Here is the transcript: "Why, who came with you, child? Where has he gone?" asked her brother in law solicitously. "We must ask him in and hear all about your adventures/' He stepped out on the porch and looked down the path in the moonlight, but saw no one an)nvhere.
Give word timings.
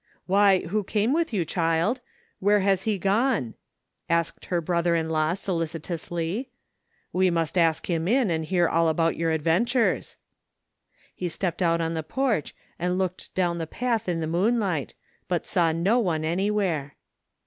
"Why, 0.25 0.61
who 0.61 0.83
came 0.83 1.13
with 1.13 1.31
you, 1.31 1.45
child? 1.45 2.01
Where 2.39 2.61
has 2.61 2.81
he 2.89 2.97
gone?" 2.97 3.53
asked 4.09 4.45
her 4.45 4.59
brother 4.59 4.95
in 4.95 5.11
law 5.11 5.35
solicitously. 5.35 6.49
"We 7.13 7.29
must 7.29 7.55
ask 7.55 7.87
him 7.87 8.07
in 8.07 8.31
and 8.31 8.45
hear 8.45 8.67
all 8.67 8.89
about 8.89 9.15
your 9.15 9.29
adventures/' 9.29 10.15
He 11.13 11.29
stepped 11.29 11.61
out 11.61 11.81
on 11.81 11.93
the 11.93 12.01
porch 12.01 12.55
and 12.79 12.97
looked 12.97 13.31
down 13.35 13.59
the 13.59 13.67
path 13.67 14.09
in 14.09 14.21
the 14.21 14.25
moonlight, 14.25 14.95
but 15.27 15.45
saw 15.45 15.71
no 15.71 15.99
one 15.99 16.23
an)nvhere. 16.23 16.93